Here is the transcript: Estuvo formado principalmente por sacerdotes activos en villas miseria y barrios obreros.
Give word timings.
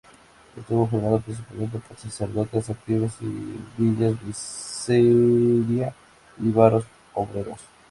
Estuvo 0.57 0.87
formado 0.87 1.19
principalmente 1.21 1.77
por 1.77 1.95
sacerdotes 1.95 2.71
activos 2.71 3.11
en 3.21 3.63
villas 3.77 4.15
miseria 4.23 5.93
y 6.39 6.49
barrios 6.49 6.85
obreros. 7.13 7.59